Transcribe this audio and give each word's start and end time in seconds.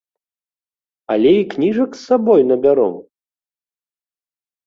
Але 1.15 1.33
і 1.39 1.43
кніжак 1.51 1.91
з 1.99 2.01
сабой 2.11 2.41
набяром? 2.51 2.95